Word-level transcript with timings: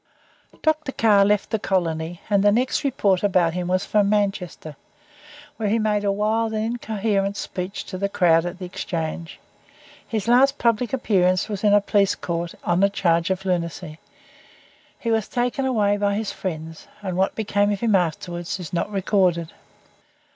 Dr. 0.63 0.91
Carr 0.91 1.23
left 1.25 1.51
the 1.51 1.59
colony, 1.59 2.21
and 2.27 2.43
the 2.43 2.51
next 2.51 2.83
report 2.83 3.21
about 3.21 3.53
him 3.53 3.67
was 3.67 3.85
from 3.85 4.09
Manchester, 4.09 4.75
where 5.57 5.69
he 5.69 5.77
made 5.77 6.03
a 6.03 6.11
wild 6.11 6.53
and 6.53 6.65
incoherent 6.65 7.37
speech 7.37 7.83
to 7.83 7.99
the 7.99 8.09
crowd 8.09 8.43
at 8.47 8.57
the 8.57 8.65
Exchange. 8.65 9.39
His 10.07 10.27
last 10.27 10.57
public 10.57 10.91
appearance 10.91 11.47
was 11.47 11.63
in 11.63 11.71
a 11.75 11.81
police 11.81 12.15
court 12.15 12.55
on 12.63 12.81
a 12.81 12.89
charge 12.89 13.29
of 13.29 13.45
lunacy. 13.45 13.99
He 14.99 15.11
was 15.11 15.27
taken 15.27 15.67
away 15.67 15.97
by 15.97 16.15
his 16.15 16.31
friends, 16.31 16.87
and 17.03 17.15
what 17.15 17.35
became 17.35 17.71
of 17.71 17.81
him 17.81 17.93
afterwards 17.95 18.59
is 18.59 18.73
not 18.73 18.89
recorded. 18.91 19.53